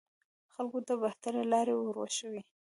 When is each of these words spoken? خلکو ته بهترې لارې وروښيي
خلکو 0.53 0.79
ته 0.87 0.93
بهترې 1.03 1.43
لارې 1.51 1.73
وروښيي 1.77 2.41